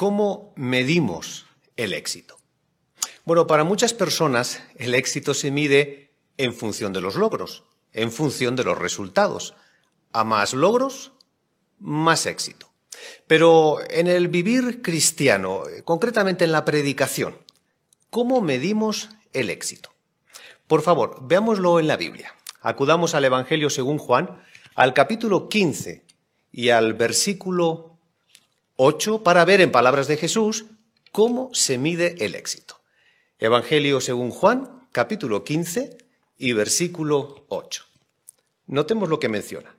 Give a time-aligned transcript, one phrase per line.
[0.00, 1.44] ¿Cómo medimos
[1.76, 2.38] el éxito?
[3.26, 8.56] Bueno, para muchas personas el éxito se mide en función de los logros, en función
[8.56, 9.52] de los resultados.
[10.14, 11.12] A más logros,
[11.78, 12.72] más éxito.
[13.26, 17.36] Pero en el vivir cristiano, concretamente en la predicación,
[18.08, 19.90] ¿cómo medimos el éxito?
[20.66, 22.34] Por favor, veámoslo en la Biblia.
[22.62, 24.42] Acudamos al Evangelio según Juan,
[24.74, 26.06] al capítulo 15
[26.52, 27.89] y al versículo
[28.82, 30.64] 8 para ver en palabras de Jesús
[31.12, 32.80] cómo se mide el éxito.
[33.38, 35.98] Evangelio según Juan, capítulo 15
[36.38, 37.84] y versículo 8.
[38.68, 39.76] Notemos lo que menciona.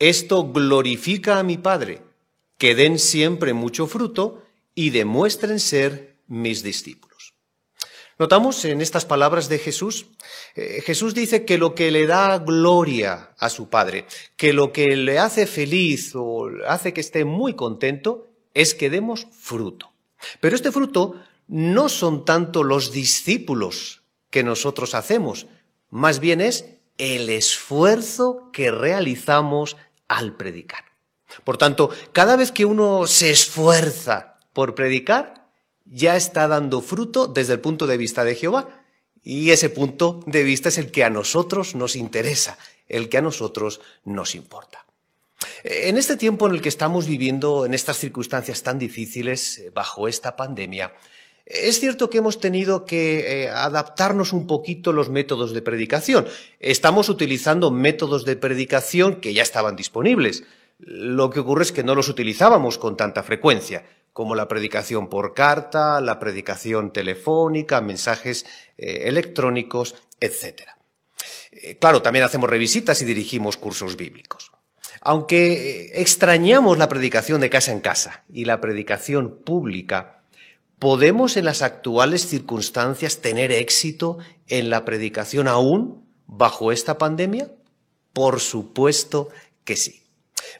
[0.00, 2.02] Esto glorifica a mi Padre,
[2.58, 4.42] que den siempre mucho fruto
[4.74, 7.13] y demuestren ser mis discípulos.
[8.18, 10.06] Notamos en estas palabras de Jesús,
[10.54, 14.96] eh, Jesús dice que lo que le da gloria a su Padre, que lo que
[14.96, 19.92] le hace feliz o hace que esté muy contento, es que demos fruto.
[20.40, 21.16] Pero este fruto
[21.48, 25.46] no son tanto los discípulos que nosotros hacemos,
[25.90, 26.66] más bien es
[26.98, 29.76] el esfuerzo que realizamos
[30.08, 30.84] al predicar.
[31.42, 35.43] Por tanto, cada vez que uno se esfuerza por predicar,
[35.84, 38.68] ya está dando fruto desde el punto de vista de Jehová.
[39.22, 43.22] Y ese punto de vista es el que a nosotros nos interesa, el que a
[43.22, 44.84] nosotros nos importa.
[45.62, 50.08] En este tiempo en el que estamos viviendo, en estas circunstancias tan difíciles, eh, bajo
[50.08, 50.92] esta pandemia,
[51.46, 56.26] es cierto que hemos tenido que eh, adaptarnos un poquito los métodos de predicación.
[56.60, 60.44] Estamos utilizando métodos de predicación que ya estaban disponibles.
[60.78, 63.84] Lo que ocurre es que no los utilizábamos con tanta frecuencia
[64.14, 68.46] como la predicación por carta, la predicación telefónica, mensajes
[68.78, 70.62] eh, electrónicos, etc.
[71.50, 74.52] Eh, claro, también hacemos revisitas y dirigimos cursos bíblicos.
[75.00, 80.22] Aunque eh, extrañamos la predicación de casa en casa y la predicación pública,
[80.78, 87.50] ¿podemos en las actuales circunstancias tener éxito en la predicación aún bajo esta pandemia?
[88.12, 89.30] Por supuesto
[89.64, 90.03] que sí.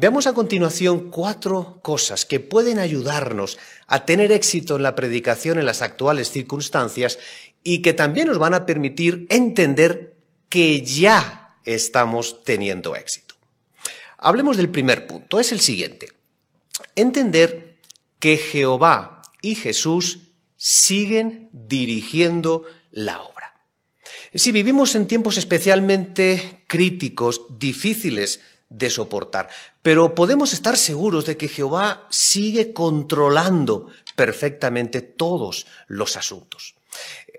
[0.00, 5.66] Veamos a continuación cuatro cosas que pueden ayudarnos a tener éxito en la predicación en
[5.66, 7.18] las actuales circunstancias
[7.64, 10.14] y que también nos van a permitir entender
[10.48, 13.34] que ya estamos teniendo éxito.
[14.18, 16.12] Hablemos del primer punto, es el siguiente.
[16.94, 17.78] Entender
[18.20, 23.66] que Jehová y Jesús siguen dirigiendo la obra.
[24.32, 29.48] Si vivimos en tiempos especialmente críticos, difíciles de soportar.
[29.82, 36.74] Pero podemos estar seguros de que Jehová sigue controlando perfectamente todos los asuntos.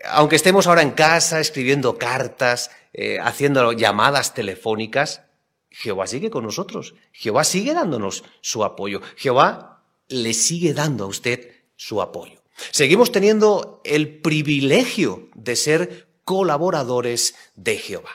[0.06, 5.22] Aunque estemos ahora en casa escribiendo cartas, eh, haciendo llamadas telefónicas,
[5.69, 6.95] Jehová sigue con nosotros.
[7.12, 9.01] Jehová sigue dándonos su apoyo.
[9.16, 12.41] Jehová le sigue dando a usted su apoyo.
[12.72, 18.12] Seguimos teniendo el privilegio de ser colaboradores de Jehová.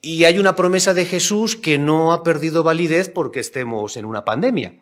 [0.00, 4.24] Y hay una promesa de Jesús que no ha perdido validez porque estemos en una
[4.24, 4.80] pandemia.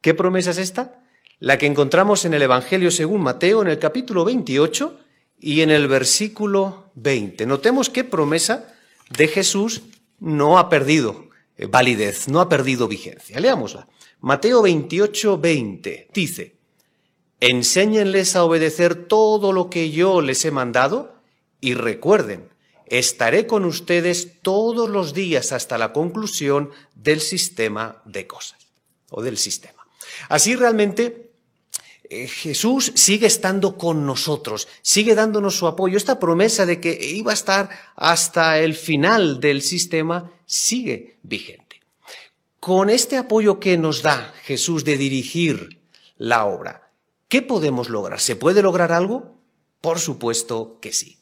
[0.00, 1.02] ¿Qué promesa es esta?
[1.38, 4.98] La que encontramos en el Evangelio según Mateo en el capítulo 28
[5.40, 7.46] y en el versículo 20.
[7.46, 8.74] Notemos qué promesa
[9.10, 9.82] de Jesús
[10.18, 13.38] no ha perdido eh, validez, no ha perdido vigencia.
[13.40, 13.88] Leámosla.
[14.20, 16.56] Mateo 28, 20 dice,
[17.40, 21.16] enséñenles a obedecer todo lo que yo les he mandado
[21.60, 22.48] y recuerden
[22.86, 28.58] estaré con ustedes todos los días hasta la conclusión del sistema de cosas
[29.10, 29.86] o del sistema.
[30.28, 31.30] Así realmente
[32.04, 35.96] eh, Jesús sigue estando con nosotros, sigue dándonos su apoyo.
[35.96, 41.80] Esta promesa de que iba a estar hasta el final del sistema sigue vigente.
[42.60, 45.80] Con este apoyo que nos da Jesús de dirigir
[46.16, 46.90] la obra,
[47.28, 48.20] ¿qué podemos lograr?
[48.20, 49.34] ¿Se puede lograr algo?
[49.80, 51.18] Por supuesto que sí.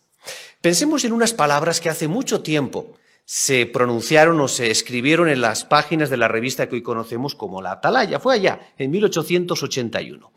[0.61, 5.65] Pensemos en unas palabras que hace mucho tiempo se pronunciaron o se escribieron en las
[5.65, 8.21] páginas de la revista que hoy conocemos como La Atalaya.
[8.21, 10.33] Fue allá, en 1881,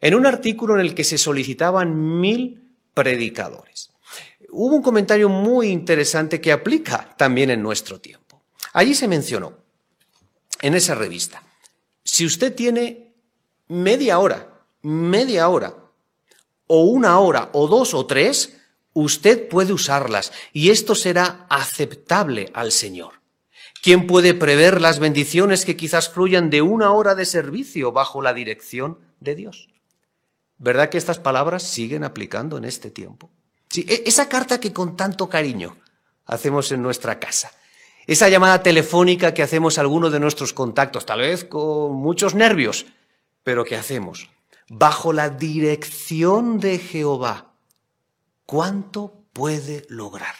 [0.00, 3.90] en un artículo en el que se solicitaban mil predicadores.
[4.50, 8.42] Hubo un comentario muy interesante que aplica también en nuestro tiempo.
[8.72, 9.58] Allí se mencionó,
[10.60, 11.42] en esa revista,
[12.02, 13.14] si usted tiene
[13.68, 15.74] media hora, media hora,
[16.68, 18.56] o una hora, o dos o tres,
[18.96, 23.20] usted puede usarlas y esto será aceptable al Señor.
[23.82, 28.32] ¿Quién puede prever las bendiciones que quizás fluyan de una hora de servicio bajo la
[28.32, 29.68] dirección de Dios?
[30.56, 33.30] ¿Verdad que estas palabras siguen aplicando en este tiempo?
[33.68, 35.76] Sí, e-, esa carta que con tanto cariño
[36.24, 37.52] hacemos en nuestra casa,
[38.06, 42.86] esa llamada telefónica que hacemos a alguno de nuestros contactos, tal vez con muchos nervios,
[43.44, 44.30] pero que hacemos.
[44.68, 47.45] bajo la dirección de Jehová,
[48.46, 50.34] ¿cuánto puede lograr?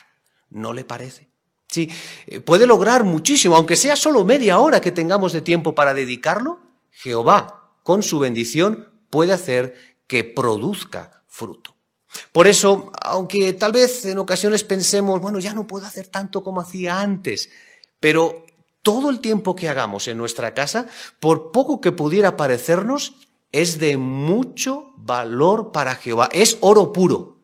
[0.50, 1.28] ¿No le parece?
[1.68, 1.90] Sí,
[2.26, 6.60] eh, puede lograr muchísimo, aunque sea solo media hora que tengamos de tiempo para dedicarlo.
[6.90, 9.74] Jehová, con su bendición, puede hacer
[10.06, 11.76] que produzca fruto.
[12.32, 16.62] Por eso, aunque tal vez en ocasiones pensemos, bueno, ya no puedo hacer tanto como
[16.62, 17.50] hacía antes,
[18.00, 18.46] pero
[18.80, 20.86] todo el tiempo que hagamos en nuestra casa,
[21.20, 23.16] por poco que pudiera parecernos,
[23.52, 27.35] es de mucho valor para Jehová, es oro puro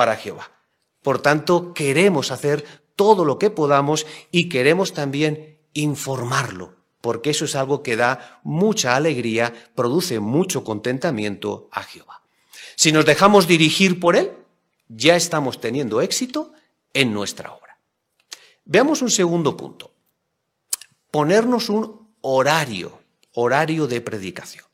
[0.00, 0.50] para Jehová.
[1.02, 2.64] Por tanto, queremos hacer
[2.96, 8.96] todo lo que podamos y queremos también informarlo, porque eso es algo que da mucha
[8.96, 12.22] alegría, produce mucho contentamiento a Jehová.
[12.76, 14.32] Si nos dejamos dirigir por Él,
[14.88, 16.54] ya estamos teniendo éxito
[16.94, 17.76] en nuestra obra.
[18.64, 19.92] Veamos un segundo punto.
[21.10, 23.00] Ponernos un horario,
[23.34, 24.64] horario de predicación.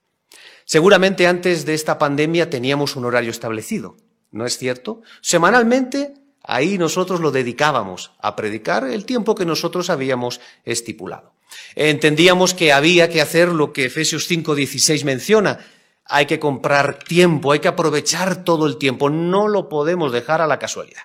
[0.64, 3.96] Seguramente antes de esta pandemia teníamos un horario establecido,
[4.36, 5.02] ¿no es cierto?
[5.20, 11.32] Semanalmente ahí nosotros lo dedicábamos a predicar el tiempo que nosotros habíamos estipulado.
[11.74, 15.58] Entendíamos que había que hacer lo que Efesios 5:16 menciona,
[16.04, 20.46] hay que comprar tiempo, hay que aprovechar todo el tiempo, no lo podemos dejar a
[20.46, 21.02] la casualidad.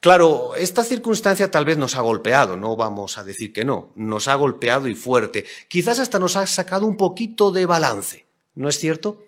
[0.00, 4.28] Claro, esta circunstancia tal vez nos ha golpeado, no vamos a decir que no, nos
[4.28, 8.24] ha golpeado y fuerte, quizás hasta nos ha sacado un poquito de balance.
[8.54, 9.22] ¿no es cierto?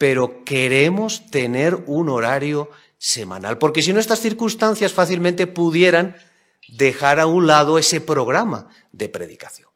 [0.00, 6.16] Pero queremos tener un horario semanal, porque si no estas circunstancias fácilmente pudieran
[6.68, 9.68] dejar a un lado ese programa de predicación.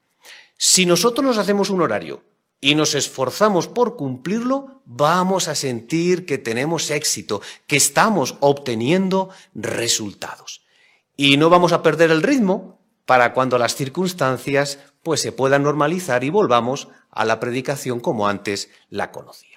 [0.57, 2.23] Si nosotros nos hacemos un horario
[2.59, 10.63] y nos esforzamos por cumplirlo, vamos a sentir que tenemos éxito, que estamos obteniendo resultados.
[11.19, 16.25] Y no vamos a perder el ritmo para cuando las circunstancias pues se puedan normalizar
[16.25, 19.54] y volvamos a la predicación como antes la conocíamos.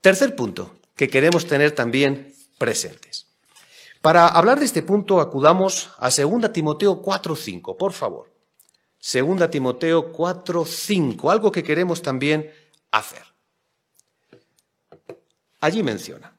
[0.00, 3.26] Tercer punto que queremos tener también presentes.
[4.00, 8.32] Para hablar de este punto acudamos a 2 Timoteo 4.5, por favor.
[9.00, 12.50] 2 Timoteo 4.5, algo que queremos también
[12.90, 13.22] hacer.
[15.60, 16.34] Allí menciona,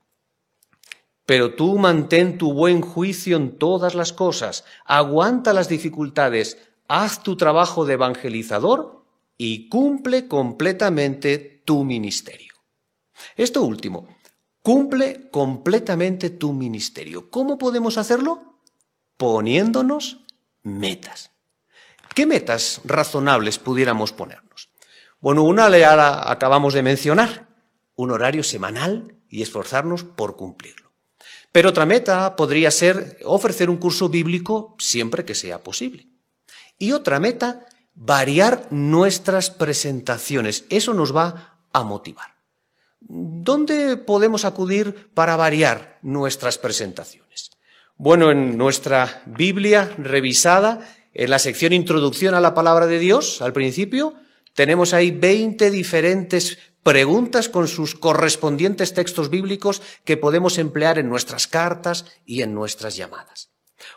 [1.28, 6.58] pero tú mantén tu buen juicio en todas las cosas, aguanta las dificultades,
[6.88, 9.06] haz tu trabajo de evangelizador
[9.38, 12.51] y cumple completamente tu ministerio.
[13.36, 14.08] Esto último,
[14.62, 17.30] cumple completamente tu ministerio.
[17.30, 18.60] ¿Cómo podemos hacerlo?
[19.18, 20.26] Poniéndonos
[20.64, 21.32] metas.
[22.16, 24.70] ¿Qué metas razonables pudiéramos ponernos?
[25.20, 27.48] Bueno, una le acabamos de mencionar,
[27.96, 30.92] un horario semanal y esforzarnos por cumplirlo.
[31.52, 36.08] Pero otra meta podría ser ofrecer un curso bíblico siempre que sea posible.
[36.78, 40.66] Y otra meta, variar nuestras presentaciones.
[40.70, 42.36] Eso nos va a motivar.
[43.02, 47.52] ¿Dónde podemos acudir para variar nuestras presentaciones?
[47.98, 53.54] Bueno, en nuestra Biblia revisada, en la sección Introducción a la Palabra de Dios, al
[53.54, 54.16] principio,
[54.54, 61.48] tenemos ahí 20 diferentes preguntas con sus correspondientes textos bíblicos que podemos emplear en nuestras
[61.48, 63.52] cartas y en nuestras llamadas.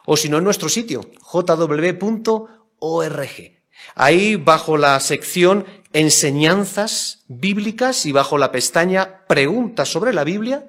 [0.07, 2.49] O si no, en nuestro sitio, jw
[2.79, 3.65] org.
[3.95, 10.69] Ahí, bajo la sección Enseñanzas bíblicas y bajo la pestaña Preguntas sobre la Biblia,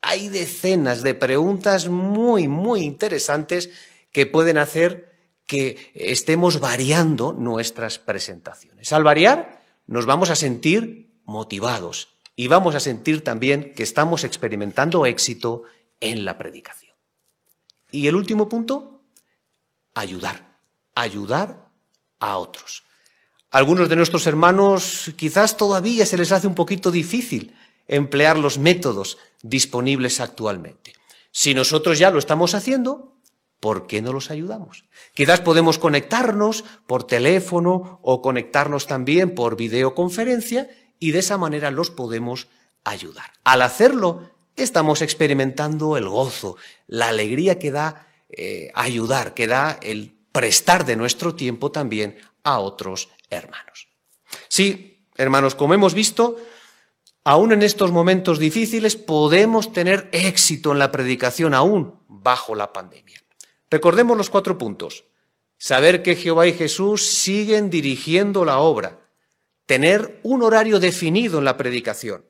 [0.00, 3.70] hay decenas de preguntas muy, muy interesantes
[4.12, 5.12] que pueden hacer
[5.46, 8.92] que estemos variando nuestras presentaciones.
[8.92, 15.04] Al variar, nos vamos a sentir motivados y vamos a sentir también que estamos experimentando
[15.04, 15.64] éxito
[15.98, 16.94] en la predicación.
[17.90, 19.02] Y el último punto,
[19.94, 20.48] ayudar
[20.98, 21.70] ayudar
[22.18, 22.82] a otros.
[23.50, 27.54] Algunos de nuestros hermanos quizás todavía se les hace un poquito difícil
[27.86, 30.92] emplear los métodos disponibles actualmente.
[31.30, 33.16] Si nosotros ya lo estamos haciendo,
[33.60, 34.84] ¿por qué no los ayudamos?
[35.14, 41.90] Quizás podemos conectarnos por teléfono o conectarnos también por videoconferencia y de esa manera los
[41.90, 42.48] podemos
[42.84, 43.32] ayudar.
[43.44, 50.17] Al hacerlo, estamos experimentando el gozo, la alegría que da eh, ayudar, que da el
[50.38, 53.88] prestar de nuestro tiempo también a otros hermanos.
[54.46, 56.36] Sí, hermanos, como hemos visto,
[57.24, 63.20] aún en estos momentos difíciles podemos tener éxito en la predicación aún bajo la pandemia.
[63.68, 65.06] Recordemos los cuatro puntos.
[65.56, 69.00] Saber que Jehová y Jesús siguen dirigiendo la obra.
[69.66, 72.24] Tener un horario definido en la predicación.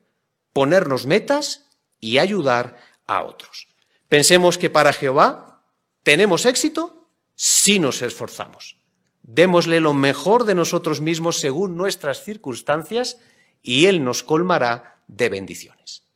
[0.54, 1.66] Ponernos metas
[2.00, 3.68] y ayudar a otros.
[4.08, 5.62] Pensemos que para Jehová
[6.04, 6.97] tenemos éxito
[7.40, 8.76] si nos esforzamos.
[9.22, 13.20] Démosle lo mejor de nosotros mismos según nuestras circunstancias
[13.62, 16.07] y Él nos colmará de bendiciones.